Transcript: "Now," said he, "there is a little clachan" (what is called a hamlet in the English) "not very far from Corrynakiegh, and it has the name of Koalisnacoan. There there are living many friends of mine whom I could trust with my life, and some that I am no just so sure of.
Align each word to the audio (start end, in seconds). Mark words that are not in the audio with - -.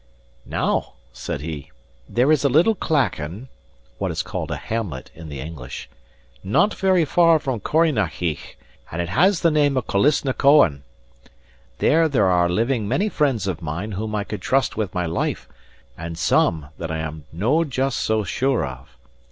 "Now," 0.47 0.93
said 1.13 1.41
he, 1.41 1.69
"there 2.09 2.31
is 2.31 2.43
a 2.43 2.49
little 2.49 2.73
clachan" 2.73 3.49
(what 3.99 4.09
is 4.09 4.23
called 4.23 4.49
a 4.49 4.55
hamlet 4.57 5.11
in 5.13 5.29
the 5.29 5.39
English) 5.39 5.91
"not 6.43 6.73
very 6.73 7.05
far 7.05 7.37
from 7.37 7.59
Corrynakiegh, 7.59 8.55
and 8.91 8.99
it 8.99 9.09
has 9.09 9.41
the 9.41 9.51
name 9.51 9.77
of 9.77 9.85
Koalisnacoan. 9.85 10.81
There 11.77 12.09
there 12.09 12.25
are 12.31 12.49
living 12.49 12.87
many 12.87 13.09
friends 13.09 13.45
of 13.45 13.61
mine 13.61 13.91
whom 13.91 14.15
I 14.15 14.23
could 14.23 14.41
trust 14.41 14.75
with 14.75 14.91
my 14.95 15.05
life, 15.05 15.47
and 15.95 16.17
some 16.17 16.69
that 16.79 16.89
I 16.89 16.97
am 16.97 17.25
no 17.31 17.63
just 17.63 17.99
so 17.99 18.23
sure 18.23 18.65
of. 18.65 18.97